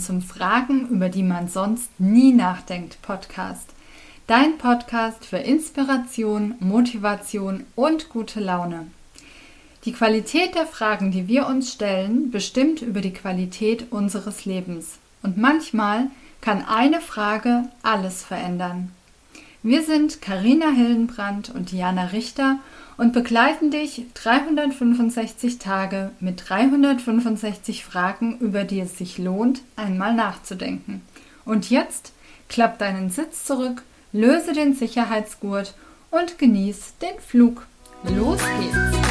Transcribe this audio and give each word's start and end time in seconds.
zum 0.00 0.22
Fragen, 0.22 0.88
über 0.88 1.08
die 1.08 1.22
man 1.22 1.48
sonst 1.48 1.88
nie 1.98 2.32
nachdenkt 2.32 3.00
Podcast. 3.02 3.70
Dein 4.26 4.58
Podcast 4.58 5.24
für 5.24 5.38
Inspiration, 5.38 6.54
Motivation 6.60 7.64
und 7.74 8.08
gute 8.08 8.40
Laune. 8.40 8.86
Die 9.84 9.92
Qualität 9.92 10.54
der 10.54 10.66
Fragen, 10.66 11.10
die 11.10 11.28
wir 11.28 11.46
uns 11.46 11.72
stellen, 11.72 12.30
bestimmt 12.30 12.82
über 12.82 13.00
die 13.00 13.12
Qualität 13.12 13.90
unseres 13.90 14.44
Lebens. 14.44 14.98
Und 15.22 15.36
manchmal 15.36 16.06
kann 16.40 16.64
eine 16.64 17.00
Frage 17.00 17.68
alles 17.82 18.22
verändern. 18.22 18.92
Wir 19.62 19.82
sind 19.82 20.22
Karina 20.22 20.70
Hildenbrand 20.70 21.50
und 21.50 21.72
Jana 21.72 22.06
Richter 22.06 22.58
und 23.00 23.14
begleiten 23.14 23.70
dich 23.70 24.04
365 24.12 25.56
Tage 25.56 26.10
mit 26.20 26.50
365 26.50 27.82
Fragen, 27.82 28.36
über 28.40 28.64
die 28.64 28.78
es 28.78 28.98
sich 28.98 29.16
lohnt, 29.16 29.62
einmal 29.74 30.12
nachzudenken. 30.12 31.00
Und 31.46 31.70
jetzt 31.70 32.12
klapp 32.50 32.78
deinen 32.78 33.08
Sitz 33.08 33.46
zurück, 33.46 33.84
löse 34.12 34.52
den 34.52 34.74
Sicherheitsgurt 34.74 35.74
und 36.10 36.36
genieß 36.36 36.98
den 37.00 37.18
Flug. 37.26 37.66
Los 38.04 38.42
geht's! 38.58 39.09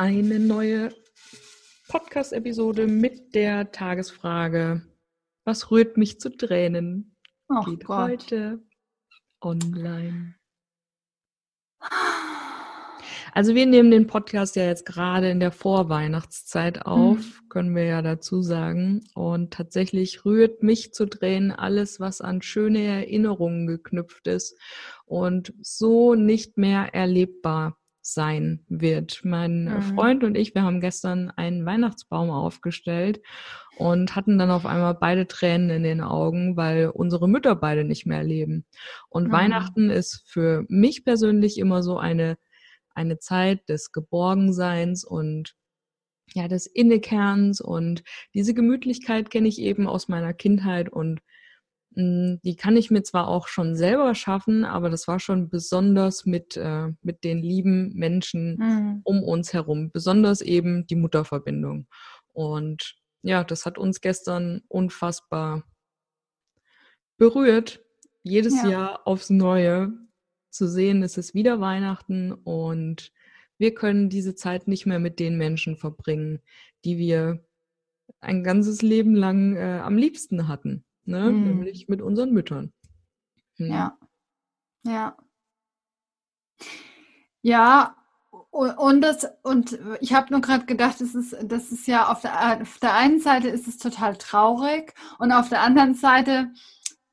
Eine 0.00 0.38
neue 0.38 0.94
Podcast-Episode 1.88 2.86
mit 2.86 3.34
der 3.34 3.70
Tagesfrage. 3.70 4.80
Was 5.44 5.70
rührt 5.70 5.98
mich 5.98 6.18
zu 6.18 6.34
Tränen? 6.34 7.16
Oh 7.50 7.60
Geht 7.64 7.84
Gott. 7.84 8.08
heute 8.08 8.62
online. 9.42 10.36
Also 13.34 13.54
wir 13.54 13.66
nehmen 13.66 13.90
den 13.90 14.06
Podcast 14.06 14.56
ja 14.56 14.64
jetzt 14.64 14.86
gerade 14.86 15.28
in 15.30 15.38
der 15.38 15.52
Vorweihnachtszeit 15.52 16.86
auf, 16.86 17.18
Mhm. 17.18 17.48
können 17.50 17.76
wir 17.76 17.84
ja 17.84 18.00
dazu 18.00 18.40
sagen. 18.40 19.04
Und 19.14 19.52
tatsächlich 19.52 20.24
rührt 20.24 20.62
mich 20.62 20.94
zu 20.94 21.04
Tränen 21.04 21.52
alles, 21.52 22.00
was 22.00 22.22
an 22.22 22.40
schöne 22.40 22.82
Erinnerungen 22.84 23.66
geknüpft 23.66 24.26
ist 24.28 24.56
und 25.04 25.52
so 25.60 26.14
nicht 26.14 26.56
mehr 26.56 26.94
erlebbar 26.94 27.76
sein 28.02 28.64
wird. 28.68 29.20
Mein 29.24 29.66
Mhm. 29.66 29.80
Freund 29.82 30.24
und 30.24 30.36
ich, 30.36 30.54
wir 30.54 30.62
haben 30.62 30.80
gestern 30.80 31.30
einen 31.30 31.66
Weihnachtsbaum 31.66 32.30
aufgestellt 32.30 33.20
und 33.76 34.14
hatten 34.16 34.38
dann 34.38 34.50
auf 34.50 34.66
einmal 34.66 34.94
beide 34.94 35.26
Tränen 35.26 35.70
in 35.70 35.82
den 35.82 36.00
Augen, 36.00 36.56
weil 36.56 36.88
unsere 36.88 37.28
Mütter 37.28 37.54
beide 37.56 37.84
nicht 37.84 38.06
mehr 38.06 38.22
leben. 38.22 38.64
Und 39.08 39.26
Mhm. 39.28 39.32
Weihnachten 39.32 39.90
ist 39.90 40.22
für 40.26 40.64
mich 40.68 41.04
persönlich 41.04 41.58
immer 41.58 41.82
so 41.82 41.98
eine, 41.98 42.36
eine 42.94 43.18
Zeit 43.18 43.68
des 43.68 43.92
Geborgenseins 43.92 45.04
und 45.04 45.54
ja, 46.34 46.48
des 46.48 46.66
Innekerns 46.66 47.60
und 47.60 48.02
diese 48.34 48.54
Gemütlichkeit 48.54 49.30
kenne 49.30 49.48
ich 49.48 49.60
eben 49.60 49.86
aus 49.88 50.08
meiner 50.08 50.32
Kindheit 50.32 50.88
und 50.88 51.20
die 51.92 52.56
kann 52.56 52.76
ich 52.76 52.90
mir 52.90 53.02
zwar 53.02 53.28
auch 53.28 53.48
schon 53.48 53.74
selber 53.76 54.14
schaffen, 54.14 54.64
aber 54.64 54.90
das 54.90 55.08
war 55.08 55.18
schon 55.18 55.48
besonders 55.48 56.24
mit, 56.24 56.56
äh, 56.56 56.88
mit 57.02 57.24
den 57.24 57.38
lieben 57.42 57.92
Menschen 57.94 58.56
Mhm. 58.58 59.00
um 59.04 59.22
uns 59.24 59.52
herum, 59.52 59.90
besonders 59.90 60.40
eben 60.40 60.86
die 60.86 60.94
Mutterverbindung. 60.96 61.86
Und 62.32 62.96
ja, 63.22 63.42
das 63.44 63.66
hat 63.66 63.76
uns 63.76 64.00
gestern 64.00 64.62
unfassbar 64.68 65.64
berührt, 67.18 67.80
jedes 68.22 68.62
Ja. 68.62 68.68
Jahr 68.70 69.06
aufs 69.06 69.30
Neue 69.30 69.92
zu 70.50 70.68
sehen, 70.68 71.02
es 71.02 71.16
ist 71.18 71.34
wieder 71.34 71.60
Weihnachten 71.60 72.32
und 72.32 73.12
wir 73.58 73.74
können 73.74 74.08
diese 74.08 74.34
Zeit 74.34 74.68
nicht 74.68 74.86
mehr 74.86 74.98
mit 74.98 75.18
den 75.20 75.36
Menschen 75.36 75.76
verbringen, 75.76 76.40
die 76.84 76.98
wir 76.98 77.44
ein 78.20 78.42
ganzes 78.42 78.82
Leben 78.82 79.14
lang 79.14 79.56
äh, 79.56 79.80
am 79.82 79.96
liebsten 79.96 80.48
hatten, 80.48 80.84
ne? 81.04 81.30
Mhm. 81.30 81.44
nämlich 81.44 81.88
mit 81.88 82.02
unseren 82.02 82.32
Müttern. 82.32 82.72
Hm. 83.56 83.70
Ja. 83.70 83.98
Ja. 84.84 85.16
Ja, 87.42 87.96
und 88.50 89.00
das, 89.00 89.26
und 89.42 89.78
ich 90.00 90.12
habe 90.12 90.32
nur 90.32 90.40
gerade 90.40 90.66
gedacht, 90.66 91.00
das 91.00 91.14
ist, 91.14 91.36
das 91.42 91.72
ist 91.72 91.86
ja 91.86 92.08
auf 92.08 92.20
der, 92.20 92.60
auf 92.60 92.78
der 92.78 92.94
einen 92.94 93.20
Seite 93.20 93.48
ist 93.48 93.66
es 93.66 93.78
total 93.78 94.16
traurig 94.16 94.92
und 95.18 95.32
auf 95.32 95.48
der 95.48 95.62
anderen 95.62 95.94
Seite 95.94 96.52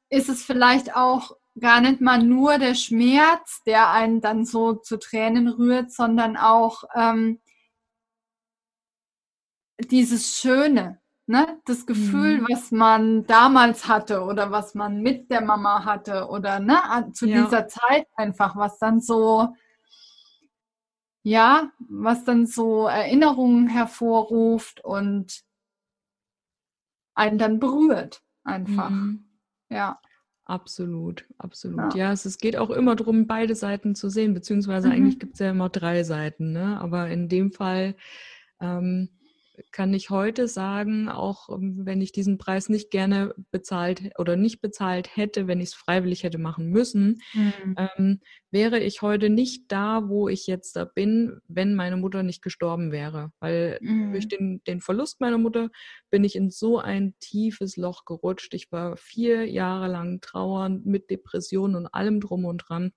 ist 0.10 0.30
es 0.30 0.44
vielleicht 0.44 0.96
auch 0.96 1.38
gar 1.60 1.82
nicht 1.82 2.02
mal 2.02 2.22
nur 2.22 2.58
der 2.58 2.76
Schmerz, 2.76 3.64
der 3.66 3.92
einen 3.92 4.22
dann 4.22 4.46
so 4.46 4.74
zu 4.74 4.98
Tränen 4.98 5.48
rührt, 5.48 5.92
sondern 5.92 6.38
auch 6.38 6.84
ähm, 6.96 7.40
dieses 9.80 10.38
Schöne, 10.38 11.02
ne? 11.28 11.60
Das 11.66 11.86
Gefühl, 11.86 12.40
Mhm. 12.42 12.48
was 12.50 12.72
man 12.72 13.26
damals 13.28 13.88
hatte 13.88 14.22
oder 14.24 14.52
was 14.52 14.74
man 14.76 15.02
mit 15.02 15.30
der 15.30 15.42
Mama 15.42 15.86
hatte 15.86 16.28
oder 16.30 16.60
ne, 16.60 16.78
zu 17.14 17.28
Ja. 17.28 17.44
dieser 17.44 17.68
Zeit 17.68 18.08
einfach, 18.16 18.56
was 18.56 18.80
dann 18.80 19.02
so, 19.02 19.54
ja, 21.24 21.72
was 21.90 22.24
dann 22.24 22.46
so 22.46 22.88
Erinnerungen 22.88 23.68
hervorruft 23.68 24.84
und 24.84 25.42
einen 27.16 27.38
dann 27.38 27.60
berührt 27.60 28.22
einfach. 28.44 28.90
Mhm. 28.90 29.26
Ja. 29.70 30.00
Absolut, 30.46 31.26
absolut. 31.40 31.94
Ja. 31.94 32.06
Ja, 32.08 32.12
es, 32.14 32.24
es 32.26 32.38
geht 32.38 32.56
auch 32.56 32.70
immer 32.70 32.96
darum, 32.96 33.28
beide 33.28 33.54
Seiten 33.54 33.96
zu 33.96 34.08
sehen, 34.10 34.34
beziehungsweise 34.34 34.88
Mhm. 34.88 34.94
eigentlich 34.94 35.20
gibt 35.20 35.34
es 35.34 35.40
ja 35.40 35.50
immer 35.50 35.68
drei 35.68 36.04
Seiten, 36.04 36.54
ne? 36.54 36.80
Aber 36.80 37.10
in 37.10 37.28
dem 37.28 37.52
Fall 37.52 37.96
ähm, 38.62 39.10
kann 39.72 39.94
ich 39.94 40.10
heute 40.10 40.48
sagen, 40.48 41.10
auch 41.10 41.50
ähm, 41.50 41.86
wenn 41.86 42.02
ich 42.02 42.12
diesen 42.12 42.38
Preis 42.38 42.70
nicht 42.70 42.92
gerne 42.92 43.34
bezahlt 43.52 44.12
oder 44.18 44.36
nicht 44.36 44.62
bezahlt 44.62 45.16
hätte, 45.16 45.48
wenn 45.48 45.60
ich 45.62 45.70
es 45.70 45.74
freiwillig 45.76 46.24
hätte 46.24 46.38
machen 46.38 46.70
müssen, 46.70 47.20
Mhm. 47.34 47.78
ähm, 47.78 48.20
wäre 48.52 48.80
ich 48.80 49.02
heute 49.02 49.30
nicht 49.30 49.72
da, 49.72 50.08
wo 50.10 50.30
ich 50.30 50.48
jetzt 50.48 50.76
da 50.76 50.86
bin, 50.86 51.40
wenn 51.48 51.76
meine 51.76 51.98
Mutter 51.98 52.24
nicht 52.24 52.42
gestorben 52.42 52.92
wäre. 52.92 53.32
Weil 53.40 53.82
durch 54.12 54.28
Mhm. 54.28 54.30
den, 54.30 54.62
den 54.66 54.82
Verlust 54.82 55.20
meiner 55.22 55.38
Mutter 55.38 55.70
bin 56.10 56.24
ich 56.24 56.36
in 56.36 56.50
so 56.50 56.80
ein 56.80 57.16
tiefes 57.20 57.78
Loch 57.78 58.06
gerutscht. 58.06 58.54
Ich 58.54 58.72
war 58.72 58.98
vier 58.98 59.46
Jahre 59.50 59.88
lang 59.88 60.22
trauernd 60.22 60.86
mit 60.86 61.10
Depressionen 61.10 61.76
und 61.76 61.88
allem 61.88 62.20
drum 62.22 62.46
und 62.46 62.60
dran. 62.68 62.92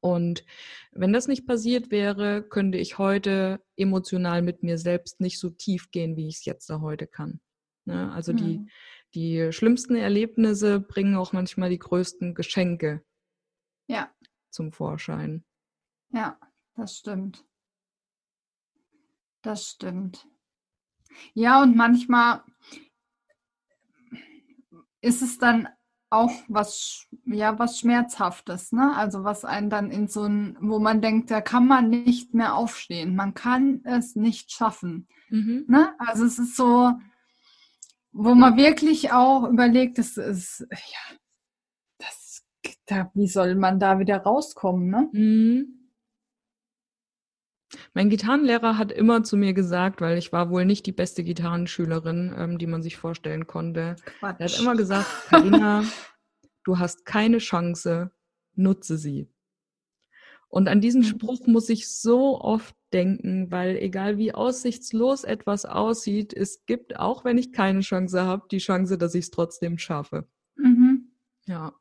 Und 0.00 0.44
wenn 0.92 1.12
das 1.12 1.28
nicht 1.28 1.46
passiert 1.46 1.90
wäre, 1.90 2.42
könnte 2.42 2.78
ich 2.78 2.96
heute 2.98 3.62
emotional 3.76 4.40
mit 4.42 4.62
mir 4.62 4.78
selbst 4.78 5.20
nicht 5.20 5.38
so 5.38 5.50
tief 5.50 5.90
gehen, 5.90 6.16
wie 6.16 6.28
ich 6.28 6.36
es 6.36 6.44
jetzt 6.44 6.70
da 6.70 6.80
heute 6.80 7.06
kann. 7.06 7.40
Ne? 7.84 8.10
Also 8.12 8.32
die, 8.32 8.58
Mhm. 8.58 8.70
die 9.14 9.52
schlimmsten 9.52 9.96
Erlebnisse 9.96 10.80
bringen 10.80 11.16
auch 11.16 11.32
manchmal 11.32 11.68
die 11.70 11.78
größten 11.78 12.34
Geschenke 12.34 13.04
Ja, 13.88 14.10
zum 14.50 14.72
Vorschein. 14.72 15.44
ja, 16.12 16.38
das 16.76 16.96
stimmt. 16.98 17.44
Das 19.42 19.68
stimmt. 19.70 20.26
Ja, 21.34 21.62
und 21.62 21.76
manchmal 21.76 22.42
ist 25.00 25.22
es 25.22 25.38
dann 25.38 25.68
auch 26.10 26.32
was, 26.48 27.06
ja, 27.24 27.58
was 27.58 27.78
Schmerzhaftes, 27.78 28.72
ne? 28.72 28.94
Also 28.96 29.22
was 29.24 29.44
einen 29.44 29.70
dann 29.70 29.90
in 29.90 30.08
so 30.08 30.24
ein, 30.24 30.56
wo 30.60 30.80
man 30.80 31.00
denkt, 31.00 31.30
da 31.30 31.40
kann 31.40 31.66
man 31.68 31.88
nicht 31.88 32.34
mehr 32.34 32.54
aufstehen. 32.56 33.14
Man 33.14 33.34
kann 33.34 33.80
es 33.84 34.16
nicht 34.16 34.50
schaffen, 34.50 35.06
Mhm. 35.30 35.64
ne? 35.68 35.94
Also 35.98 36.24
es 36.24 36.38
ist 36.40 36.56
so, 36.56 36.92
wo 38.12 38.34
man 38.34 38.56
wirklich 38.56 39.12
auch 39.12 39.48
überlegt, 39.48 39.98
das 39.98 40.16
ist, 40.16 40.66
ja, 40.70 41.16
das, 41.98 42.44
da, 42.86 43.10
wie 43.14 43.28
soll 43.28 43.54
man 43.54 43.78
da 43.78 44.00
wieder 44.00 44.18
rauskommen, 44.18 44.88
ne? 44.90 45.08
Mhm. 45.12 45.79
Mein 47.94 48.10
Gitarrenlehrer 48.10 48.78
hat 48.78 48.90
immer 48.92 49.22
zu 49.22 49.36
mir 49.36 49.52
gesagt, 49.52 50.00
weil 50.00 50.18
ich 50.18 50.32
war 50.32 50.50
wohl 50.50 50.64
nicht 50.64 50.86
die 50.86 50.92
beste 50.92 51.22
Gitarrenschülerin, 51.22 52.34
ähm, 52.36 52.58
die 52.58 52.66
man 52.66 52.82
sich 52.82 52.96
vorstellen 52.96 53.46
konnte. 53.46 53.80
Er 53.80 54.44
hat 54.44 54.52
Quatsch. 54.52 54.58
immer 54.60 54.74
gesagt, 54.76 55.06
Karina, 55.28 55.84
du 56.64 56.78
hast 56.78 57.04
keine 57.06 57.38
Chance, 57.38 58.10
nutze 58.54 58.98
sie. 58.98 59.28
Und 60.48 60.68
an 60.68 60.80
diesen 60.80 61.02
Mhm. 61.02 61.06
Spruch 61.06 61.46
muss 61.46 61.68
ich 61.68 61.88
so 61.88 62.40
oft 62.40 62.74
denken, 62.92 63.52
weil 63.52 63.76
egal 63.76 64.18
wie 64.18 64.34
aussichtslos 64.34 65.22
etwas 65.22 65.64
aussieht, 65.64 66.32
es 66.34 66.66
gibt, 66.66 66.98
auch 66.98 67.24
wenn 67.24 67.38
ich 67.38 67.52
keine 67.52 67.80
Chance 67.80 68.24
habe, 68.24 68.48
die 68.50 68.58
Chance, 68.58 68.98
dass 68.98 69.14
ich 69.14 69.26
es 69.26 69.30
trotzdem 69.30 69.78
schaffe. 69.78 70.26
Mhm. 70.56 71.12
Ja, 71.46 71.72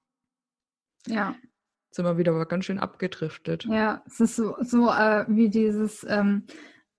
Ja, 1.07 1.35
sind 1.91 2.05
wir 2.05 2.17
wieder 2.17 2.31
aber 2.33 2.45
ganz 2.45 2.65
schön 2.65 2.79
abgedriftet. 2.79 3.65
ja, 3.65 4.03
es 4.05 4.19
ist 4.19 4.35
so, 4.35 4.55
so 4.61 4.89
äh, 4.89 5.25
wie 5.27 5.49
dieses 5.49 6.05
ähm, 6.07 6.45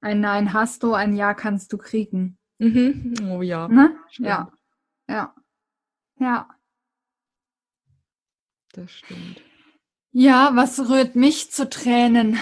ein 0.00 0.20
Nein 0.20 0.52
hast 0.52 0.82
du, 0.82 0.94
ein 0.94 1.14
Ja 1.14 1.34
kannst 1.34 1.72
du 1.72 1.78
kriegen. 1.78 2.38
Mhm. 2.58 3.14
Oh 3.30 3.42
ja. 3.42 3.68
Ne? 3.68 3.96
Ja, 4.18 4.52
ja, 5.08 5.34
Ja. 6.18 6.48
Das 8.72 8.90
stimmt. 8.90 9.42
Ja, 10.12 10.52
was 10.54 10.78
rührt 10.90 11.16
mich 11.16 11.50
zu 11.50 11.68
Tränen? 11.68 12.38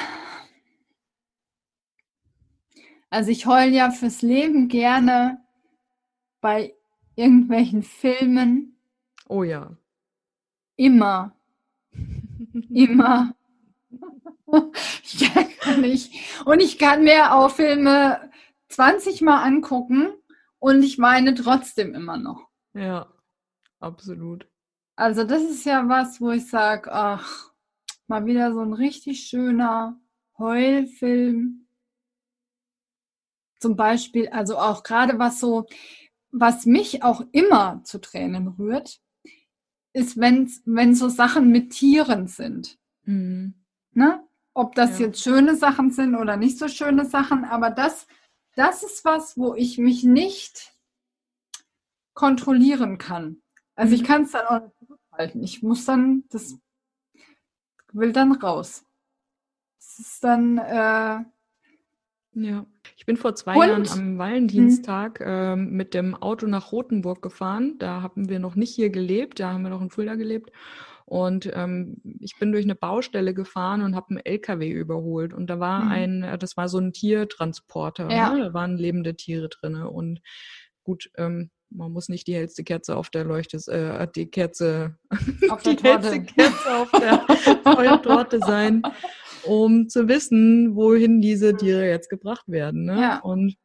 Also 3.11 3.31
ich 3.31 3.47
heul 3.47 3.69
ja 3.73 3.91
fürs 3.91 4.23
Leben 4.23 4.69
gerne 4.69 5.43
bei 6.41 6.75
irgendwelchen 7.15 7.83
Filmen. 7.83 8.79
Oh 9.29 9.43
ja. 9.43 9.77
Immer. 10.77 11.38
Immer. 12.71 13.35
ich 15.03 15.33
kann 15.61 15.81
nicht. 15.81 16.13
Und 16.45 16.61
ich 16.61 16.79
kann 16.79 17.05
mir 17.05 17.35
auch 17.35 17.51
Filme 17.51 18.31
20 18.69 19.23
Mal 19.23 19.43
angucken 19.43 20.13
und 20.59 20.83
ich 20.83 20.99
weine 20.99 21.35
trotzdem 21.35 21.95
immer 21.95 22.17
noch. 22.17 22.49
Ja, 22.75 23.13
absolut. 23.81 24.47
Also 24.97 25.25
das 25.25 25.43
ist 25.43 25.65
ja 25.65 25.89
was, 25.89 26.21
wo 26.21 26.31
ich 26.31 26.49
sage, 26.49 26.93
ach, 26.93 27.53
mal 28.09 28.27
wieder 28.27 28.53
so 28.53 28.61
ein 28.61 28.73
richtig 28.73 29.29
schöner 29.29 30.01
Heulfilm. 30.39 31.67
Zum 33.61 33.77
Beispiel, 33.77 34.29
also 34.29 34.59
auch 34.59 34.83
gerade 34.83 35.19
was 35.19 35.41
so, 35.41 35.67
was 36.31 36.67
mich 36.67 37.03
auch 37.03 37.23
immer 37.33 37.83
zu 37.85 38.01
Tränen 38.01 38.49
rührt, 38.49 39.01
ist, 39.99 40.19
wenn, 40.19 40.51
wenn 40.65 40.95
so 40.95 41.09
Sachen 41.09 41.51
mit 41.51 41.71
Tieren 41.71 42.27
sind. 42.29 42.79
Mhm. 43.05 43.55
Ne? 43.93 44.25
Ob 44.55 44.75
das 44.75 44.99
Ja. 44.99 45.07
jetzt 45.07 45.21
schöne 45.23 45.55
Sachen 45.57 45.91
sind 45.91 46.15
oder 46.15 46.37
nicht 46.37 46.59
so 46.59 46.69
schöne 46.69 47.05
Sachen, 47.05 47.45
aber 47.45 47.71
das, 47.71 48.07
das 48.55 48.83
ist 48.83 49.05
was, 49.05 49.37
wo 49.37 49.55
ich 49.55 49.79
mich 49.79 50.05
nicht 50.05 50.73
kontrollieren 52.15 52.99
kann. 52.99 53.43
Also 53.75 53.95
ich 53.95 54.03
Mhm. 54.03 54.07
kann 54.07 54.23
es 54.23 54.33
dann 54.33 54.47
auch 54.47 54.61
nicht 54.63 54.79
zurückhalten. 54.79 55.43
Ich 55.43 55.63
muss 55.63 55.85
dann, 55.85 56.25
das 56.31 56.57
will 57.93 58.13
dann 58.13 58.33
raus. 58.33 58.85
Das 59.79 59.99
ist 60.01 60.25
dann, 60.25 60.59
äh, 60.59 61.25
Ja. 62.43 62.67
Ich 62.97 63.07
bin 63.07 63.17
vor 63.17 63.35
zwei 63.35 63.55
Und- 63.55 63.87
Jahren 63.87 63.99
am 63.99 64.19
Valentinstag 64.19 65.21
ähm, 65.25 65.71
mit 65.73 65.95
dem 65.95 66.15
Auto 66.15 66.47
nach 66.47 66.73
Rothenburg 66.73 67.23
gefahren. 67.23 67.77
Da 67.79 68.03
haben 68.03 68.29
wir 68.29 68.39
noch 68.39 68.55
nicht 68.57 68.75
hier 68.75 68.91
gelebt, 68.91 69.41
da 69.41 69.53
haben 69.53 69.63
wir 69.63 69.71
noch 69.71 69.83
in 69.83 69.91
Fulda 69.91 70.15
gelebt. 70.15 70.51
Und 71.05 71.51
ähm, 71.55 72.03
ich 72.21 72.39
bin 72.39 72.53
durch 72.53 72.65
eine 72.65 72.75
Baustelle 72.75 73.33
gefahren 73.33 73.81
und 73.83 73.97
habe 73.97 74.11
einen 74.11 74.19
LKW 74.27 74.71
überholt. 74.71 75.33
Und 75.33 75.49
da 75.49 75.59
war 75.59 75.85
Mhm. 75.85 75.91
ein, 75.91 76.23
äh, 76.23 76.39
das 76.39 76.57
war 76.59 76.69
so 76.69 76.79
ein 76.79 76.93
Tiertransporter. 76.93 78.11
Ja. 78.11 78.33
Ne? 78.35 78.41
Da 78.45 78.55
waren 78.55 78.77
lebende 78.77 79.15
Tiere 79.17 79.49
drin. 79.49 79.75
Und 79.77 80.21
gut, 80.85 81.11
ähm, 81.17 81.51
man 81.71 81.93
muss 81.93 82.09
nicht 82.09 82.27
die 82.27 82.35
hellste 82.35 82.65
Kerze 82.65 82.97
auf 82.97 83.11
der 83.11 83.25
Leuchte, 83.25 83.59
äh, 83.71 84.07
die 84.15 84.31
Kerze 84.31 84.97
auf 85.51 85.63
der 85.63 85.75
die 85.75 85.83
hellste 85.83 86.11
Torte. 86.11 86.35
Kerze 86.35 86.77
auf 86.77 86.91
der 86.91 87.27
Feuertorte 87.75 88.39
sein, 88.41 88.83
um 89.45 89.89
zu 89.89 90.09
wissen, 90.09 90.75
wohin 90.75 91.21
diese 91.21 91.57
Tiere 91.57 91.89
jetzt 91.89 92.11
gebracht 92.11 92.49
werden. 92.49 92.85
Ne? 92.85 93.01
Ja. 93.01 93.19
Und 93.21 93.57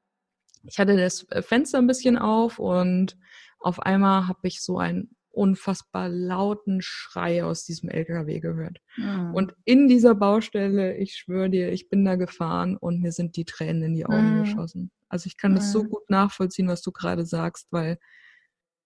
ich 0.64 0.80
hatte 0.80 0.98
das 0.98 1.26
Fenster 1.42 1.78
ein 1.78 1.88
bisschen 1.88 2.18
auf 2.18 2.60
und 2.60 3.18
auf 3.60 3.80
einmal 3.80 4.28
habe 4.28 4.48
ich 4.48 4.62
so 4.62 4.78
einen 4.78 5.16
unfassbar 5.34 6.10
lauten 6.10 6.82
Schrei 6.82 7.44
aus 7.44 7.66
diesem 7.66 7.90
LKW 7.90 8.40
gehört. 8.40 8.80
Mhm. 8.98 9.34
Und 9.34 9.56
in 9.66 9.88
dieser 9.88 10.16
Baustelle, 10.16 10.96
ich 10.98 11.16
schwöre 11.16 11.50
dir, 11.50 11.72
ich 11.72 11.90
bin 11.90 12.06
da 12.06 12.16
gefahren 12.16 12.78
und 12.78 13.02
mir 13.02 13.12
sind 13.12 13.36
die 13.36 13.46
Tränen 13.46 13.84
in 13.84 13.94
die 13.96 14.06
Augen 14.06 14.36
Mhm. 14.36 14.40
geschossen. 14.44 14.92
Also 15.10 15.28
ich 15.28 15.38
kann 15.38 15.56
das 15.56 15.72
so 15.72 15.84
Mhm. 15.84 15.90
gut 15.90 16.10
nachvollziehen, 16.10 16.68
was 16.68 16.82
du 16.82 16.92
gerade 16.92 17.26
sagst, 17.26 17.68
weil 17.72 17.98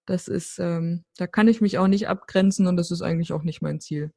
das 0.05 0.27
ist, 0.29 0.57
ähm, 0.59 1.03
da 1.17 1.27
kann 1.27 1.47
ich 1.49 1.59
mich 1.59 1.77
auch 1.77 1.87
nicht 1.87 2.07
abgrenzen 2.07 2.65
und 2.67 2.77
das 2.77 2.91
ist 2.91 3.01
eigentlich 3.01 3.33
auch 3.33 3.43
nicht 3.43 3.61
mein 3.61 3.79
Ziel. 3.81 4.11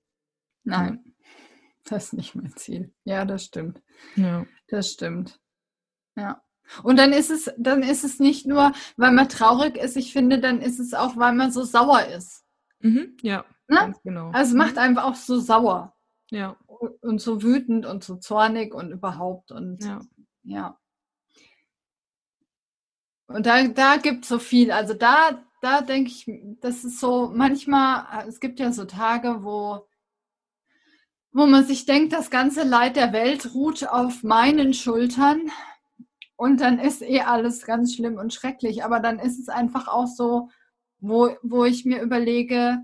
Nein, 0.62 1.00
das 1.84 2.04
ist 2.06 2.12
nicht 2.12 2.34
mein 2.36 2.54
Ziel. 2.56 2.92
Ja, 3.04 3.24
das 3.24 3.44
stimmt. 3.44 3.82
Ja. 4.14 4.46
Das 4.68 4.90
stimmt. 4.92 5.40
Ja. 6.16 6.40
Und 6.82 6.98
dann 6.98 7.12
ist 7.12 7.30
es, 7.30 7.50
dann 7.58 7.82
ist 7.82 8.04
es 8.04 8.20
nicht 8.20 8.46
nur, 8.46 8.72
weil 8.96 9.12
man 9.12 9.28
traurig 9.28 9.76
ist, 9.76 9.96
ich 9.96 10.12
finde, 10.12 10.38
dann 10.38 10.60
ist 10.60 10.78
es 10.78 10.94
auch, 10.94 11.16
weil 11.16 11.34
man 11.34 11.50
so 11.52 11.62
sauer 11.64 12.04
ist. 12.06 12.44
Mhm, 12.80 13.16
ja, 13.22 13.44
Ne? 13.70 13.94
genau. 14.02 14.30
Also 14.32 14.50
es 14.50 14.56
macht 14.56 14.78
einfach 14.78 15.04
auch 15.04 15.14
so 15.14 15.38
sauer 15.38 15.94
ja, 16.30 16.56
und 16.66 17.20
so 17.20 17.42
wütend 17.42 17.86
und 17.86 18.02
so 18.02 18.16
zornig 18.16 18.74
und 18.74 18.90
überhaupt 18.90 19.52
und 19.52 19.84
ja. 19.84 20.00
ja. 20.42 20.78
Und 23.28 23.46
da, 23.46 23.62
da 23.68 23.96
gibt 23.96 24.24
es 24.24 24.28
so 24.28 24.40
viel. 24.40 24.72
Also 24.72 24.92
da, 24.94 25.44
da 25.62 25.82
denke 25.82 26.10
ich, 26.10 26.28
das 26.60 26.84
ist 26.84 26.98
so, 26.98 27.30
manchmal, 27.32 28.26
es 28.26 28.40
gibt 28.40 28.58
ja 28.58 28.72
so 28.72 28.86
Tage, 28.86 29.44
wo, 29.44 29.86
wo 31.30 31.46
man 31.46 31.64
sich 31.64 31.86
denkt, 31.86 32.12
das 32.12 32.30
ganze 32.30 32.64
Leid 32.64 32.96
der 32.96 33.12
Welt 33.12 33.54
ruht 33.54 33.86
auf 33.86 34.24
meinen 34.24 34.74
Schultern. 34.74 35.42
Und 36.40 36.62
dann 36.62 36.78
ist 36.78 37.02
eh 37.02 37.20
alles 37.20 37.66
ganz 37.66 37.94
schlimm 37.94 38.16
und 38.16 38.32
schrecklich. 38.32 38.82
Aber 38.82 38.98
dann 39.00 39.18
ist 39.18 39.38
es 39.38 39.50
einfach 39.50 39.88
auch 39.88 40.06
so, 40.06 40.48
wo, 40.98 41.36
wo 41.42 41.66
ich 41.66 41.84
mir 41.84 42.00
überlege, 42.00 42.78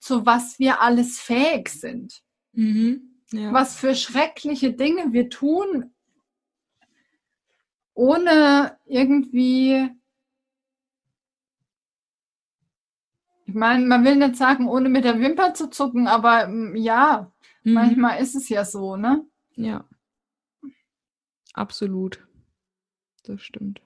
zu 0.00 0.24
was 0.24 0.58
wir 0.58 0.80
alles 0.80 1.20
fähig 1.20 1.68
sind 1.68 2.22
Mhm, 2.54 3.18
ja. 3.32 3.52
was 3.52 3.76
für 3.76 3.94
schreckliche 3.94 4.72
Dinge 4.72 5.12
wir 5.12 5.28
tun, 5.28 5.92
ohne 7.92 8.78
irgendwie, 8.86 9.90
ich 13.44 13.54
meine, 13.54 13.84
man 13.84 14.04
will 14.06 14.16
nicht 14.16 14.36
sagen, 14.36 14.68
ohne 14.68 14.88
mit 14.88 15.04
der 15.04 15.20
Wimper 15.20 15.52
zu 15.52 15.68
zucken, 15.68 16.06
aber 16.06 16.48
mm, 16.48 16.76
ja, 16.76 17.30
Mhm, 17.62 17.74
manchmal 17.74 18.22
ist 18.22 18.34
es 18.34 18.48
ja 18.48 18.64
so, 18.64 18.96
ne? 18.96 19.26
Ja. 19.54 19.84
Absolut. 21.52 22.26
Das 23.24 23.40
stimmt. 23.42 23.82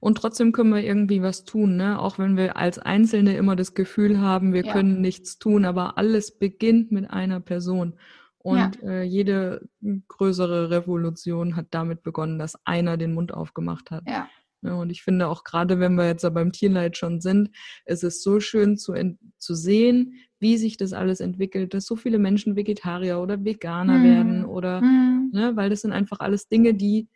Und 0.00 0.16
trotzdem 0.18 0.52
können 0.52 0.70
wir 0.70 0.82
irgendwie 0.82 1.22
was 1.22 1.44
tun, 1.44 1.76
ne? 1.76 2.00
Auch 2.00 2.18
wenn 2.18 2.36
wir 2.36 2.56
als 2.56 2.78
Einzelne 2.78 3.36
immer 3.36 3.56
das 3.56 3.74
Gefühl 3.74 4.18
haben, 4.20 4.52
wir 4.52 4.64
Ja. 4.64 4.72
können 4.72 5.00
nichts 5.00 5.38
tun, 5.38 5.64
aber 5.64 5.98
alles 5.98 6.38
beginnt 6.38 6.90
mit 6.92 7.10
einer 7.10 7.40
Person. 7.40 7.98
Und 8.38 8.82
äh, 8.82 9.02
jede 9.02 9.68
größere 10.08 10.70
Revolution 10.70 11.56
hat 11.56 11.66
damit 11.72 12.02
begonnen, 12.02 12.38
dass 12.38 12.64
einer 12.64 12.96
den 12.96 13.12
Mund 13.12 13.34
aufgemacht 13.34 13.90
hat. 13.90 14.04
Ja, 14.08 14.28
Ja, 14.62 14.74
und 14.74 14.90
ich 14.90 15.02
finde 15.02 15.28
auch 15.28 15.44
gerade, 15.44 15.80
wenn 15.80 15.96
wir 15.96 16.06
jetzt 16.06 16.22
beim 16.32 16.52
Tierleid 16.52 16.96
schon 16.96 17.20
sind, 17.20 17.50
ist 17.84 18.04
es 18.04 18.22
so 18.22 18.40
schön 18.40 18.76
zu, 18.78 18.94
zu 19.38 19.54
sehen, 19.54 20.14
wie 20.40 20.56
sich 20.56 20.76
das 20.76 20.92
alles 20.92 21.20
entwickelt, 21.20 21.74
dass 21.74 21.84
so 21.86 21.96
viele 21.96 22.18
Menschen 22.18 22.54
Vegetarier 22.56 23.18
oder 23.20 23.44
Veganer 23.44 23.98
Mhm. 23.98 24.04
werden 24.04 24.44
oder, 24.44 24.80
Hm. 24.80 25.30
ne, 25.32 25.56
weil 25.56 25.70
das 25.70 25.80
sind 25.82 25.92
einfach 25.92 26.20
alles 26.20 26.48
Dinge, 26.48 26.74
die, 26.74 27.08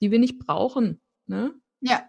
die 0.00 0.10
wir 0.10 0.18
nicht 0.18 0.38
brauchen, 0.38 1.00
ne? 1.26 1.52
ja, 1.80 2.02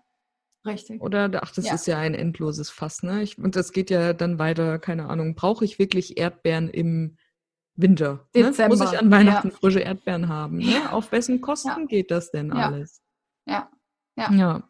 richtig. 0.66 1.02
Oder, 1.02 1.30
ach, 1.44 1.52
das 1.54 1.66
Ja. 1.66 1.74
ist 1.76 1.88
ja 1.88 1.98
ein 2.00 2.14
endloses 2.16 2.70
Fass, 2.70 3.04
ne? 3.04 3.22
Ich, 3.24 3.38
und 3.38 3.56
das 3.56 3.72
geht 3.72 3.90
ja 3.90 4.14
dann 4.14 4.40
weiter, 4.40 4.80
keine 4.80 5.10
Ahnung, 5.10 5.36
brauche 5.36 5.66
ich 5.66 5.78
wirklich 5.80 6.18
Erdbeeren 6.18 6.70
im 6.70 7.18
Winter? 7.76 8.28
Ne? 8.36 8.52
Muss 8.68 8.82
ich 8.82 9.00
an 9.00 9.10
Weihnachten 9.12 9.50
ja. 9.50 9.56
frische 9.56 9.80
Erdbeeren 9.80 10.28
haben? 10.28 10.58
Ne? 10.58 10.72
Ja. 10.72 10.92
Auf 10.92 11.12
wessen 11.12 11.40
Kosten 11.42 11.88
geht 11.88 12.12
das 12.12 12.30
denn 12.32 12.52
alles? 12.52 13.02
Ja, 13.46 13.70
Ja. 14.18 14.32
Ja. 14.34 14.70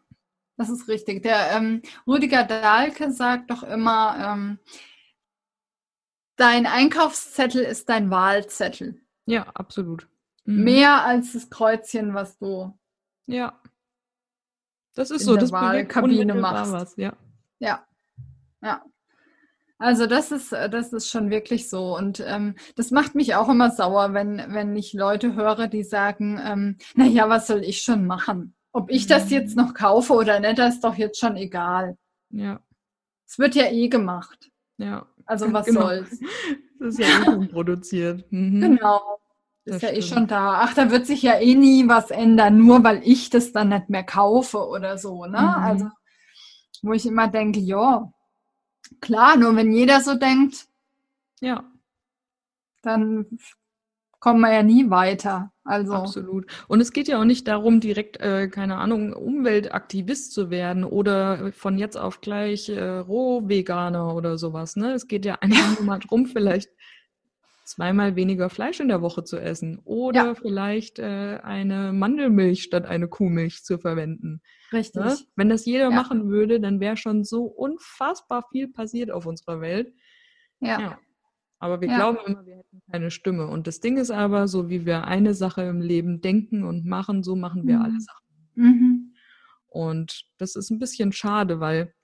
das 0.56 0.70
ist 0.70 0.86
richtig. 0.88 1.22
Der 1.22 1.52
ähm, 1.56 1.82
Rüdiger 2.06 2.44
Dahlke 2.44 3.10
sagt 3.10 3.50
doch 3.50 3.62
immer, 3.64 4.16
ähm, 4.34 4.58
dein 6.40 6.66
Einkaufszettel 6.66 7.62
ist 7.62 7.88
dein 7.88 8.10
Wahlzettel. 8.10 9.00
Ja, 9.26 9.46
absolut. 9.54 10.08
Mhm. 10.44 10.64
Mehr 10.64 11.04
als 11.04 11.32
das 11.34 11.50
Kreuzchen, 11.50 12.14
was 12.14 12.38
du 12.38 12.76
Ja. 13.26 13.60
Das 14.94 15.10
ist 15.10 15.20
in 15.22 15.26
so, 15.26 15.36
das 15.36 15.52
Wahlkabine 15.52 16.34
machst. 16.34 16.72
was, 16.72 16.96
ja. 16.96 17.16
Ja, 17.60 17.86
ja. 18.62 18.84
Also 19.78 20.06
das 20.06 20.30
ist, 20.30 20.52
das 20.52 20.92
ist 20.92 21.08
schon 21.08 21.30
wirklich 21.30 21.70
so. 21.70 21.96
Und 21.96 22.20
ähm, 22.26 22.56
das 22.76 22.90
macht 22.90 23.14
mich 23.14 23.34
auch 23.34 23.48
immer 23.48 23.70
sauer, 23.70 24.12
wenn, 24.12 24.36
wenn 24.52 24.76
ich 24.76 24.92
Leute 24.92 25.34
höre, 25.36 25.68
die 25.68 25.84
sagen, 25.84 26.38
ähm, 26.44 26.76
naja, 26.94 27.28
was 27.30 27.46
soll 27.46 27.62
ich 27.64 27.80
schon 27.82 28.06
machen? 28.06 28.54
Ob 28.72 28.90
ich 28.90 29.06
das 29.06 29.30
jetzt 29.30 29.56
Mhm. 29.56 29.62
noch 29.64 29.74
kaufe 29.74 30.12
oder 30.12 30.38
nicht, 30.40 30.58
das 30.58 30.74
ist 30.74 30.84
doch 30.84 30.96
jetzt 30.96 31.18
schon 31.18 31.36
egal. 31.36 31.96
Ja, 32.30 32.60
Es 33.26 33.38
wird 33.38 33.54
ja 33.54 33.66
eh 33.70 33.88
gemacht. 33.88 34.50
ja. 34.78 35.06
Also 35.30 35.52
was 35.52 35.66
Genau. 35.66 35.82
soll's? 35.82 36.18
Das 36.80 36.94
ist 36.94 36.98
ja 36.98 37.06
eh 37.06 37.46
produziert. 37.46 38.24
Mhm. 38.32 38.60
Genau. 38.60 39.20
Ist 39.64 39.74
Das 39.74 39.82
ja 39.82 39.88
eh 39.90 40.02
stimmt. 40.02 40.18
schon 40.18 40.26
da. 40.26 40.60
Ach, 40.62 40.74
da 40.74 40.90
wird 40.90 41.06
sich 41.06 41.22
ja 41.22 41.38
eh 41.38 41.54
nie 41.54 41.86
was 41.86 42.10
ändern, 42.10 42.58
nur 42.58 42.82
weil 42.82 43.00
ich 43.04 43.30
das 43.30 43.52
dann 43.52 43.68
nicht 43.68 43.90
mehr 43.90 44.02
kaufe 44.02 44.66
oder 44.66 44.98
so, 44.98 45.26
ne? 45.26 45.40
Mhm. 45.40 45.62
Also, 45.62 45.88
wo 46.82 46.92
ich 46.92 47.06
immer 47.06 47.28
denke, 47.28 47.60
ja, 47.60 48.10
klar, 49.00 49.36
nur 49.36 49.54
wenn 49.56 49.72
jeder 49.72 50.00
so 50.00 50.14
denkt, 50.14 50.66
Ja, 51.40 51.64
dann 52.82 53.26
kommen 54.18 54.40
wir 54.40 54.52
ja 54.52 54.62
nie 54.62 54.90
weiter. 54.90 55.52
Also 55.70 55.92
Absolut. 55.94 56.46
Und 56.66 56.80
es 56.80 56.92
geht 56.92 57.06
ja 57.06 57.20
auch 57.20 57.24
nicht 57.24 57.46
darum, 57.46 57.78
direkt, 57.78 58.16
äh, 58.20 58.48
keine 58.48 58.76
Ahnung, 58.78 59.12
Umweltaktivist 59.12 60.32
zu 60.32 60.50
werden 60.50 60.82
oder 60.82 61.52
von 61.52 61.78
jetzt 61.78 61.96
auf 61.96 62.20
gleich 62.20 62.68
äh, 62.68 62.80
Rohveganer 62.98 64.14
oder 64.16 64.36
sowas. 64.36 64.74
Ne? 64.74 64.94
Es 64.94 65.06
geht 65.06 65.24
ja 65.24 65.34
einfach 65.40 65.76
nur 65.76 65.84
mal 65.86 66.00
darum, 66.00 66.26
vielleicht 66.26 66.70
zweimal 67.64 68.16
weniger 68.16 68.50
Fleisch 68.50 68.80
in 68.80 68.88
der 68.88 69.00
Woche 69.00 69.22
zu 69.22 69.38
essen 69.38 69.78
oder 69.84 70.24
Ja. 70.26 70.34
vielleicht 70.34 70.98
äh, 70.98 71.38
eine 71.44 71.92
Mandelmilch 71.92 72.64
statt 72.64 72.84
eine 72.84 73.06
Kuhmilch 73.06 73.62
zu 73.62 73.78
verwenden. 73.78 74.42
richtig. 74.72 75.00
Ne? 75.00 75.16
Wenn 75.36 75.48
das 75.50 75.66
jeder 75.66 75.84
Ja. 75.84 75.90
machen 75.90 76.28
würde, 76.28 76.58
dann 76.58 76.80
wäre 76.80 76.96
schon 76.96 77.22
so 77.22 77.44
unfassbar 77.44 78.44
viel 78.50 78.66
passiert 78.66 79.12
auf 79.12 79.24
unserer 79.24 79.60
Welt. 79.60 79.92
Ja. 80.60 80.80
Ja. 80.80 80.98
Aber 81.60 81.80
wir 81.80 81.88
Ja. 81.88 81.96
glauben 81.96 82.18
immer, 82.26 82.44
wir 82.46 82.56
hätten 82.56 82.80
keine 82.90 83.10
Stimme. 83.10 83.46
Und 83.46 83.66
das 83.66 83.80
Ding 83.80 83.96
ist 83.98 84.10
aber, 84.10 84.48
so 84.48 84.68
wie 84.70 84.86
wir 84.86 85.04
eine 85.04 85.34
Sache 85.34 85.62
im 85.62 85.80
Leben 85.80 86.20
denken 86.20 86.64
und 86.64 86.84
machen, 86.86 87.22
so 87.22 87.36
machen 87.36 87.66
wir 87.66 87.80
alle 87.80 87.92
Mhm. 87.92 88.00
Sachen. 88.00 88.26
Mhm. 88.54 89.14
Und 89.68 90.24
das 90.38 90.56
ist 90.56 90.70
ein 90.70 90.78
bisschen 90.78 91.12
schade, 91.12 91.60
weil 91.60 91.94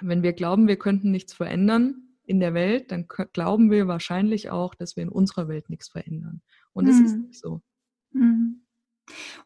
wenn 0.00 0.22
wir 0.22 0.32
glauben, 0.34 0.68
wir 0.68 0.76
könnten 0.78 1.10
nichts 1.10 1.32
verändern 1.32 2.02
in 2.24 2.38
der 2.38 2.54
Welt, 2.54 2.92
dann 2.92 3.08
glauben 3.32 3.70
wir 3.70 3.88
wahrscheinlich 3.88 4.50
auch, 4.50 4.74
dass 4.76 4.94
wir 4.96 5.02
in 5.02 5.08
unserer 5.08 5.48
Welt 5.48 5.68
nichts 5.70 5.88
verändern. 5.88 6.42
Und 6.72 6.86
ist 6.86 7.00
Mhm. 7.00 7.22
nicht 7.22 7.40
so. 7.40 7.62
Mhm. 8.12 8.62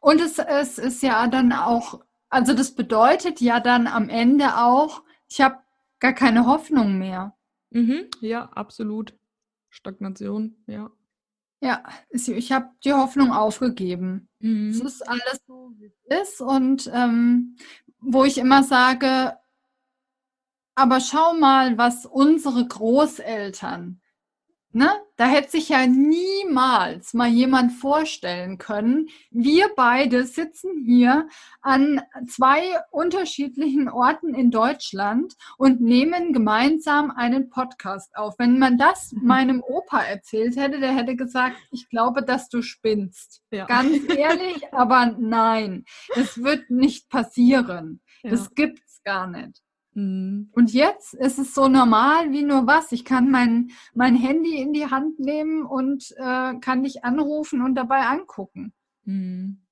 Und 0.01 0.21
es, 0.21 0.39
es 0.39 0.79
ist 0.79 1.03
ja 1.03 1.27
dann 1.29 1.53
auch, 1.53 2.05
also 2.29 2.53
das 2.55 2.75
bedeutet 2.75 3.41
ja 3.41 3.61
dann 3.61 3.87
am 3.87 4.11
Ende 4.11 4.59
auch, 4.59 5.03
ich 5.29 5.41
habe 5.41 5.57
gar 6.01 6.13
keine 6.13 6.45
Hoffnung 6.47 6.99
mehr. 6.99 7.35
Mhm. 7.71 8.09
Ja, 8.21 8.51
absolut. 8.51 9.15
Stagnation, 9.75 10.57
ja. 10.67 10.91
Ja, 11.61 11.83
ich, 12.11 12.53
habe 12.53 12.71
die 12.85 12.93
Hoffnung 12.93 13.33
aufgegeben. 13.33 14.29
Es 14.39 14.47
Mhm. 14.47 14.87
ist 14.87 15.09
alles 15.09 15.41
so, 15.47 15.73
wie 15.77 15.87
es 15.87 16.31
ist. 16.31 16.41
Und 16.41 16.91
ähm, 16.93 17.57
wo 18.01 18.25
ich 18.25 18.39
immer 18.39 18.63
sage, 18.63 19.39
aber 20.75 21.01
schau 21.01 21.35
mal, 21.35 21.79
was 21.79 22.07
unsere 22.07 22.67
Großeltern, 22.67 24.01
ne? 24.73 24.91
Da 25.17 25.27
hätte 25.27 25.51
sich 25.51 25.69
ja 25.69 25.87
niemals 25.87 27.15
mal 27.15 27.29
jemand 27.29 27.73
vorstellen 27.73 28.59
können. 28.59 29.09
Wir 29.31 29.71
beide 29.77 30.25
sitzen 30.25 30.85
hier 30.85 31.29
an 31.63 32.03
zwei 32.27 32.63
unterschiedlichen 32.91 33.89
Orten 33.89 34.35
in 34.35 34.51
Deutschland 34.51 35.35
und 35.57 35.81
nehmen 35.81 36.33
gemeinsam 36.33 37.13
einen 37.13 37.49
Podcast 37.49 38.17
auf. 38.17 38.39
Wenn 38.39 38.59
man 38.59 38.77
das 38.77 39.13
meinem 39.13 39.63
Opa 39.63 40.03
erzählt 40.03 40.57
hätte, 40.57 40.81
der 40.81 40.95
hätte 40.97 41.15
gesagt, 41.15 41.57
ich 41.71 41.89
glaube, 41.89 42.25
dass 42.25 42.49
du 42.49 42.63
spinnst. 42.63 43.41
Ja. 43.53 43.67
Ganz 43.67 44.13
ehrlich, 44.13 44.63
aber 44.73 45.15
nein, 45.17 45.85
es 46.17 46.43
wird 46.43 46.71
nicht 46.71 47.09
passieren. 47.09 48.01
Ja. 48.25 48.31
Das 48.31 48.53
gibt's 48.55 49.01
gar 49.05 49.29
nicht. 49.29 49.63
Mhm. 49.95 50.51
Und 50.53 50.73
jetzt 50.73 51.15
ist 51.15 51.39
es 51.39 51.55
so 51.55 51.69
normal 51.69 52.33
wie 52.33 52.43
nur 52.43 52.67
was. 52.67 52.93
Ich 52.93 53.05
kann 53.05 53.31
mein, 53.31 53.71
mein 53.95 54.17
Handy 54.17 54.61
in 54.61 54.73
die 54.73 54.91
Hand 54.91 55.19
nehmen 55.21 55.65
und 55.65 56.13
äh, 56.17 56.55
kann 56.61 56.83
dich 56.83 57.05
anrufen 57.05 57.63
und 57.63 57.75
dabei 57.77 58.07
angucken. 58.07 58.73
Mhm. 59.05 59.63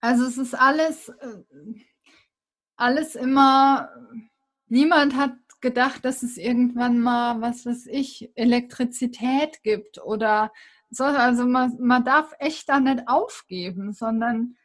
Also 0.00 0.26
es 0.26 0.38
ist 0.38 0.54
alles, 0.54 1.08
äh, 1.08 1.44
alles 2.76 3.14
immer, 3.14 3.88
niemand 4.68 5.16
hat 5.16 5.34
gedacht, 5.60 6.04
dass 6.04 6.22
es 6.22 6.36
irgendwann 6.36 7.00
mal, 7.00 7.40
was 7.40 7.66
weiß 7.66 7.86
ich, 7.86 8.30
Elektrizität 8.36 9.62
gibt 9.62 10.00
oder 10.00 10.52
so. 10.90 11.04
Also 11.04 11.46
man, 11.46 11.76
man 11.80 12.04
darf 12.04 12.32
echt 12.38 12.68
da 12.68 12.78
nicht 12.78 13.08
aufgeben, 13.08 13.92
sondern 13.92 14.56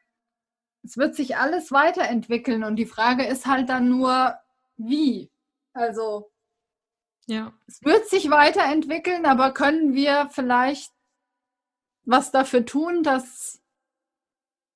es 0.84 0.98
wird 0.98 1.16
sich 1.16 1.38
alles 1.38 1.72
weiterentwickeln 1.72 2.64
und 2.64 2.76
die 2.76 2.86
Frage 2.86 3.26
ist 3.26 3.46
halt 3.46 3.70
dann 3.70 3.90
nur, 3.90 4.36
wie? 4.78 5.30
Also 5.74 6.30
Ja. 7.28 7.54
es 7.68 7.82
wird 7.84 8.08
sich 8.10 8.30
weiterentwickeln, 8.30 9.26
aber 9.26 9.52
können 9.54 9.94
wir 9.94 10.30
vielleicht 10.32 10.92
was 12.06 12.32
dafür 12.32 12.66
tun, 12.66 13.02
dass 13.04 13.62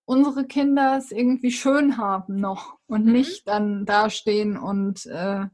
unsere 0.06 0.46
Kinder 0.48 0.98
es 0.98 1.12
irgendwie 1.12 1.52
schön 1.52 1.98
haben 1.98 2.38
noch 2.38 2.80
und 2.88 3.06
Mhm. 3.06 3.12
nicht 3.12 3.48
dann 3.48 3.86
dastehen 3.86 4.58
und 4.58 5.06
äh, 5.08 5.48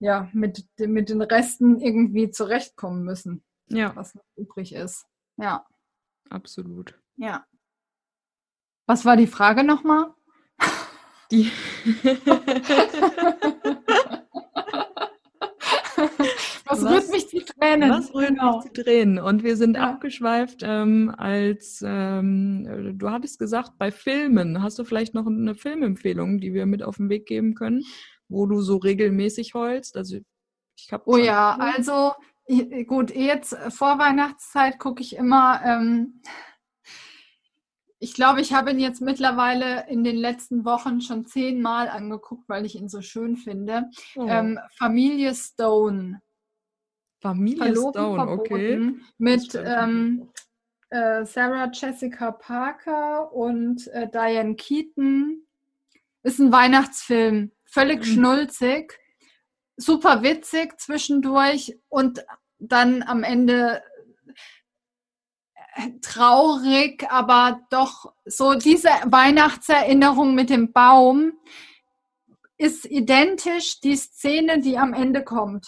ja, 0.00 0.28
mit, 0.34 0.66
mit 0.78 1.08
den 1.08 1.22
Resten 1.22 1.80
irgendwie 1.80 2.30
zurechtkommen 2.30 3.04
müssen, 3.04 3.42
Ja, 3.68 3.96
was 3.96 4.14
noch 4.14 4.24
übrig 4.36 4.74
ist. 4.74 5.06
Ja, 5.38 5.64
absolut. 6.28 7.00
ja. 7.16 7.46
Was 8.86 9.04
war 9.04 9.16
die 9.16 9.26
Frage 9.26 9.64
nochmal? 9.64 10.06
Die 11.30 11.50
Was, 16.66 16.82
rührt 16.82 17.10
mich 17.10 17.26
die 17.28 17.44
Tränen? 17.44 17.90
Was 17.90 18.14
rührt 18.14 18.30
Genau. 18.30 18.60
mich 18.62 18.72
zu 18.72 18.82
Tränen? 18.82 19.18
Und 19.18 19.42
wir 19.42 19.56
sind 19.56 19.76
Ja. 19.76 19.90
abgeschweift 19.90 20.60
ähm, 20.62 21.14
als, 21.16 21.82
ähm, 21.86 22.66
äh, 22.68 22.92
du 22.94 23.10
hattest 23.10 23.38
gesagt, 23.38 23.72
bei 23.78 23.90
Filmen. 23.90 24.62
Hast 24.62 24.78
du 24.78 24.84
vielleicht 24.84 25.14
noch 25.14 25.26
eine 25.26 25.54
Filmempfehlung, 25.54 26.40
die 26.40 26.52
wir 26.52 26.66
mit 26.66 26.82
auf 26.82 26.96
den 26.96 27.08
Weg 27.08 27.26
geben 27.26 27.54
können, 27.54 27.82
wo 28.28 28.46
du 28.46 28.60
so 28.60 28.76
regelmäßig 28.76 29.54
heulst? 29.54 29.96
Also 29.96 30.18
ich 30.76 30.92
habe 30.92 31.04
Oh 31.06 31.16
ja, 31.16 31.56
also 31.58 32.12
gut, 32.86 33.14
jetzt 33.14 33.52
äh, 33.52 33.70
vor 33.70 33.98
Weihnachtszeit 33.98 34.78
gucke 34.78 35.02
ich 35.02 35.16
immer. 35.16 35.60
Ähm, 35.64 36.20
ich 38.04 38.12
glaube, 38.12 38.42
ich 38.42 38.52
habe 38.52 38.70
ihn 38.70 38.78
jetzt 38.78 39.00
mittlerweile 39.00 39.88
in 39.88 40.04
den 40.04 40.16
letzten 40.16 40.66
Wochen 40.66 41.00
schon 41.00 41.24
zehnmal 41.24 41.88
angeguckt, 41.88 42.46
weil 42.50 42.66
ich 42.66 42.74
ihn 42.74 42.90
so 42.90 43.00
schön 43.00 43.38
finde. 43.38 43.90
oh, 44.14 44.26
Ähm, 44.28 44.60
Familie 44.76 45.34
Stone. 45.34 46.20
Familie 47.22 47.64
Verloben, 47.64 47.92
Stone, 47.92 48.30
okay. 48.30 48.94
Mit 49.16 49.54
ähm, 49.54 50.28
äh, 50.90 51.24
Sarah 51.24 51.70
Jessica 51.72 52.30
Parker 52.30 53.32
und 53.32 53.86
äh, 53.88 54.06
Diane 54.10 54.54
Keaton. 54.54 55.46
Ist 56.22 56.40
ein 56.40 56.52
Weihnachtsfilm, 56.52 57.52
völlig 57.64 58.00
Mhm. 58.00 58.04
schnulzig, 58.04 58.98
super 59.78 60.22
witzig 60.22 60.78
zwischendurch 60.78 61.78
und 61.88 62.22
dann 62.58 63.02
am 63.02 63.22
Ende 63.22 63.82
traurig, 66.00 67.06
aber 67.10 67.60
doch 67.70 68.12
so 68.24 68.54
diese 68.54 68.88
Weihnachtserinnerung 69.04 70.34
mit 70.34 70.50
dem 70.50 70.72
Baum 70.72 71.32
ist 72.56 72.84
identisch 72.84 73.80
die 73.80 73.96
Szene, 73.96 74.60
die 74.60 74.78
am 74.78 74.94
Ende 74.94 75.24
kommt 75.24 75.66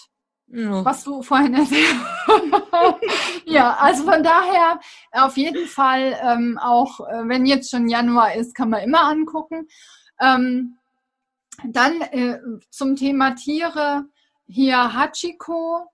Oh, 0.48 0.84
was 0.84 1.02
du 1.02 1.22
vorhin 1.22 1.54
erzählt 1.54 1.96
Ja, 3.46 3.76
also 3.80 4.04
von 4.04 4.22
daher 4.22 4.78
auf 5.10 5.36
jeden 5.36 5.66
Fall 5.66 6.16
ähm, 6.22 6.56
auch, 6.62 7.00
äh, 7.00 7.28
wenn 7.28 7.46
jetzt 7.46 7.70
schon 7.70 7.88
Januar 7.88 8.34
ist, 8.34 8.54
kann 8.54 8.70
man 8.70 8.82
immer 8.84 9.02
angucken. 9.02 9.66
Ähm, 10.20 10.78
dann 11.64 12.00
äh, 12.00 12.38
zum 12.70 12.94
Thema 12.94 13.34
Tiere 13.34 14.04
hier 14.46 14.94
Hachiko 14.94 15.88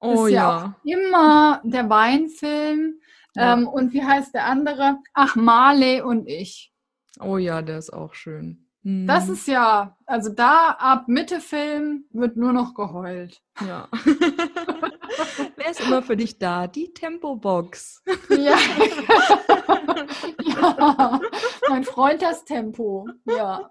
oh 0.00 0.26
ist 0.26 0.32
ja, 0.32 0.36
ja. 0.36 0.64
auch 0.64 0.84
immer 0.84 1.60
der 1.62 1.88
Weinfilm. 1.88 3.00
Ja. 3.34 3.54
Ähm, 3.54 3.66
und 3.68 3.92
wie 3.92 4.04
heißt 4.04 4.34
der 4.34 4.46
andere? 4.46 4.98
Ach, 5.14 5.36
Marley 5.36 6.00
und 6.02 6.28
ich. 6.28 6.72
Oh 7.20 7.36
ja, 7.38 7.62
der 7.62 7.78
ist 7.78 7.92
auch 7.92 8.14
schön. 8.14 8.68
Das 8.84 9.28
Mhm. 9.28 9.32
ist 9.34 9.46
ja, 9.46 9.96
also 10.06 10.30
da 10.30 10.70
ab 10.78 11.06
Mitte 11.06 11.40
Film 11.40 12.04
wird 12.10 12.36
nur 12.36 12.52
noch 12.52 12.74
geheult. 12.74 13.40
Ja. 13.64 13.88
Wer 15.56 15.70
ist 15.70 15.80
immer 15.82 16.02
für 16.02 16.16
dich 16.16 16.38
da? 16.38 16.66
Die 16.66 16.92
Tempobox. 16.92 18.02
Ja. 18.30 18.56
ja, 20.42 21.20
mein 21.68 21.84
Freund 21.84 22.22
das 22.22 22.44
Tempo. 22.44 23.06
Ja. 23.26 23.70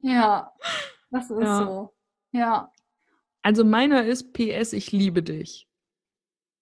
Ja, 0.00 0.52
das 1.10 1.30
ist 1.30 1.40
Ja. 1.42 1.64
so. 1.64 1.94
Ja. 2.32 2.72
Also 3.42 3.64
meiner 3.64 4.04
ist 4.04 4.32
PS, 4.32 4.72
ich 4.72 4.90
liebe 4.92 5.22
dich. 5.22 5.65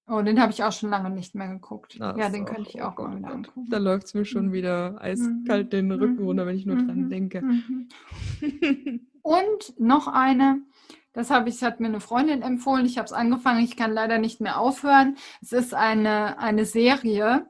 Oh, 0.07 0.21
den 0.21 0.39
habe 0.41 0.53
ich 0.53 0.63
auch 0.63 0.73
schon 0.73 0.91
lange 0.91 1.09
nicht 1.09 1.35
mehr 1.35 1.49
geguckt. 1.49 1.99
Das 1.99 2.19
ja, 2.19 2.29
den 2.29 2.45
könnte 2.45 2.69
ich 2.69 2.77
oh 2.83 2.87
auch 2.87 2.95
Gott, 2.97 3.09
mal 3.09 3.15
oh 3.15 3.19
wieder 3.21 3.31
angucken. 3.31 3.71
Da 3.71 3.79
läuft 3.79 4.07
es 4.07 4.15
mir 4.15 4.25
schon 4.27 4.49
Mhm. 4.49 4.53
wieder 4.53 5.01
eiskalt 5.01 5.73
den 5.73 5.87
Mhm. 5.87 5.93
Rücken 5.93 6.17
Mhm. 6.21 6.25
runter, 6.27 6.47
wenn 6.47 6.57
ich 6.57 6.67
nur 6.67 6.77
dran 6.77 7.03
Mhm. 7.05 7.09
denke. 7.09 7.43
Und 9.23 9.81
noch 9.81 10.07
eine, 10.09 10.61
das 11.15 11.31
habe 11.31 11.49
ich, 11.49 11.63
hat 11.65 11.81
mir 11.81 11.87
eine 11.87 12.01
Freundin 12.01 12.43
empfohlen. 12.43 12.85
Ich 12.85 12.99
habe 12.99 13.07
es 13.07 13.13
angefangen, 13.13 13.65
ich 13.65 13.77
kann 13.77 13.93
leider 13.93 14.19
nicht 14.19 14.41
mehr 14.43 14.59
aufhören. 14.61 15.17
Es 15.41 15.53
ist 15.53 15.73
eine, 15.73 16.39
eine 16.39 16.67
Serie, 16.67 17.47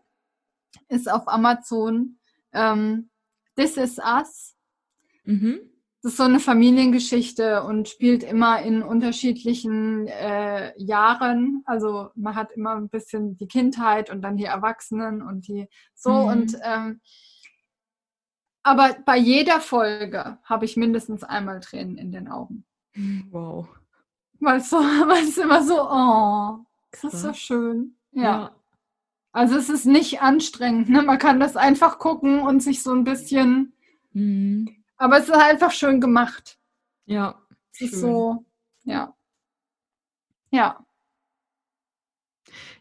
ist 0.89 1.11
auf 1.11 1.27
Amazon. 1.29 2.19
Ähm, 2.53 3.11
This 3.57 3.77
is 3.77 3.99
Us. 3.99 4.55
mhm. 5.25 5.59
Das 6.05 6.13
ist 6.13 6.19
so 6.19 6.25
eine 6.25 6.39
Familiengeschichte 6.39 7.63
und 7.63 7.89
spielt 7.89 8.25
immer 8.25 8.61
in 8.61 8.83
unterschiedlichen 8.83 10.07
äh, 10.07 10.79
Jahren. 10.79 11.63
Also 11.65 12.11
man 12.15 12.35
hat 12.35 12.53
immer 12.53 12.77
ein 12.77 12.91
bisschen 12.91 13.39
die 13.39 13.49
Kindheit 13.49 14.11
und 14.11 14.21
dann 14.21 14.37
die 14.37 14.45
Erwachsenen 14.45 15.23
und 15.23 15.49
die 15.49 15.67
so 15.95 16.13
mhm. 16.13 16.29
und 16.29 16.57
ähm, 16.63 17.01
aber 18.63 18.97
bei 19.07 19.17
jeder 19.17 19.63
Folge 19.63 20.37
habe 20.45 20.67
ich 20.67 20.77
mindestens 20.77 21.25
einmal 21.25 21.61
Tränen 21.61 21.97
in 21.97 22.13
den 22.13 22.29
Augen. 22.29 22.67
Wow. 23.31 23.67
Weil 24.41 24.59
es 24.59 24.69
so, 24.69 24.77
weil 25.07 25.25
es 25.25 25.39
immer 25.39 25.63
so, 25.63 25.89
oh, 25.91 26.67
das 26.91 27.15
ist 27.15 27.23
so 27.23 27.33
schön. 27.33 27.97
Ja. 28.13 28.23
ja. 28.23 28.55
Also 29.33 29.57
es 29.57 29.71
ist 29.71 29.87
nicht 29.87 30.21
anstrengend. 30.21 30.91
Ne? 30.91 31.01
Man 31.01 31.19
kann 31.19 31.41
das 31.41 31.57
einfach 31.57 31.99
gucken 31.99 32.41
und 32.41 32.63
sich 32.63 32.83
so 32.83 32.93
ein 32.93 33.05
bisschen. 33.05 33.73
Mhm. 34.13 34.84
Aber 34.97 35.19
es 35.19 35.25
ist 35.25 35.35
einfach 35.35 35.73
schön 35.73 36.01
gemacht. 36.01 36.59
Ja. 37.07 37.41
Es 37.73 37.81
ist 37.81 38.01
so, 38.01 38.45
ja. 38.85 39.15
Ja. 40.51 40.85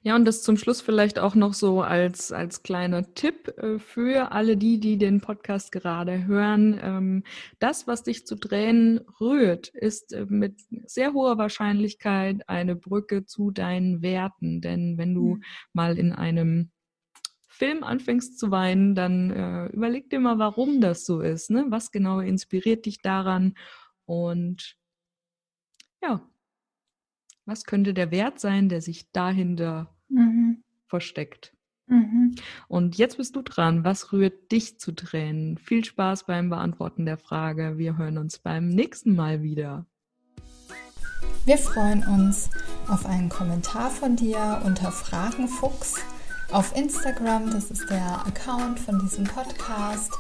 Ja, 0.04 0.16
und 0.16 0.26
das 0.26 0.44
zum 0.44 0.58
Schluss 0.58 0.82
vielleicht 0.82 1.18
auch 1.18 1.34
noch 1.34 1.54
so 1.54 1.82
als, 1.82 2.32
als 2.32 2.62
kleiner 2.62 3.14
Tipp 3.14 3.48
äh, 3.58 3.80
für 3.80 4.32
alle 4.34 4.58
die, 4.58 4.80
die 4.80 4.98
den 4.98 5.22
Podcast 5.22 5.72
gerade 5.72 6.26
hören. 6.26 6.80
Ähm, 6.84 7.24
das, 7.60 7.88
was 7.88 8.04
dich 8.04 8.28
zu 8.28 8.36
Tränen 8.36 9.00
rührt, 9.22 9.70
ist 9.70 10.14
äh, 10.14 10.26
mit 10.28 10.60
sehr 10.86 11.14
hoher 11.14 11.38
Wahrscheinlichkeit 11.38 12.48
eine 12.50 12.76
Brücke 12.76 13.26
zu 13.26 13.52
deinen 13.52 14.02
Werten. 14.02 14.62
Denn 14.62 14.98
wenn 14.98 15.14
du 15.14 15.36
mhm. 15.36 15.44
mal 15.72 15.98
in 15.98 16.12
einem 16.12 16.70
Film 17.64 17.86
anfängst 17.86 18.38
zu 18.38 18.52
weinen, 18.52 18.94
dann 18.94 19.32
äh, 19.32 19.68
überleg 19.68 20.10
dir 20.10 20.20
mal, 20.20 20.38
warum 20.38 20.82
das 20.82 21.06
so 21.06 21.22
ist. 21.22 21.50
Ne? 21.50 21.64
Was 21.70 21.92
genau 21.92 22.20
inspiriert 22.20 22.86
dich 22.86 23.02
daran? 23.02 23.54
Und 24.04 24.76
ja, 26.02 26.30
was 27.46 27.64
könnte 27.64 27.94
der 27.94 28.12
Wert 28.12 28.42
sein, 28.42 28.68
der 28.68 28.82
sich 28.82 29.14
dahinter 29.14 29.96
mhm. 30.10 30.62
versteckt? 30.88 31.56
Mhm. 31.88 32.36
Und 32.68 32.98
jetzt 32.98 33.16
bist 33.16 33.38
du 33.38 33.42
dran. 33.42 33.86
Was 33.86 34.12
rührt 34.12 34.52
dich 34.52 34.78
zu 34.78 34.92
Tränen? 34.92 35.58
Viel 35.58 35.86
Spaß 35.86 36.26
beim 36.26 36.50
Beantworten 36.50 37.06
der 37.06 37.18
Frage. 37.18 37.78
Wir 37.78 37.98
hören 37.98 38.18
uns 38.18 38.40
beim 38.40 38.68
nächsten 38.68 39.16
Mal 39.16 39.42
wieder. 39.42 39.86
Wir 41.46 41.58
freuen 41.58 42.04
uns 42.06 42.50
auf 42.90 43.06
einen 43.06 43.30
Kommentar 43.30 43.90
von 43.90 44.18
dir 44.18 44.62
unter 44.66 44.92
Fragenfuchs 44.92 46.04
auf 46.54 46.76
Instagram. 46.76 47.52
Das 47.52 47.72
ist 47.72 47.90
der 47.90 48.26
Account 48.26 48.80
von 48.80 49.00
diesem 49.00 49.26
Podcast 49.26 50.12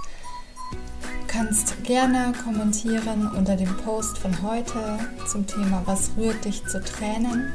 kannst 1.34 1.84
gerne 1.84 2.32
kommentieren 2.44 3.28
unter 3.36 3.56
dem 3.56 3.75
Post 3.78 4.20
von 4.20 4.40
heute 4.44 5.00
zum 5.28 5.48
Thema 5.48 5.82
Was 5.86 6.12
rührt 6.16 6.46
dich 6.46 6.63
zu 6.68 6.80
Tränen. 6.80 7.52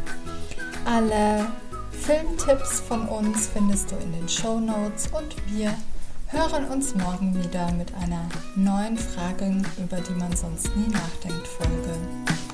Alle 0.85 1.47
Filmtipps 1.93 2.81
von 2.81 3.07
uns 3.09 3.47
findest 3.47 3.93
du 3.93 3.97
in 3.97 4.13
den 4.13 4.29
Show 4.29 4.59
Notes 4.59 5.07
und 5.13 5.37
wir 5.47 5.73
hören 6.27 6.65
uns 6.67 6.97
morgen 6.97 7.41
wieder 7.41 7.71
mit 7.73 7.95
einer 7.95 8.29
neuen 8.57 8.99
Frage, 8.99 9.63
über 9.79 10.01
die 10.01 10.15
man 10.15 10.35
sonst 10.35 10.75
nie 10.75 10.89
nachdenkt, 10.89 11.47
Folge. 11.47 12.48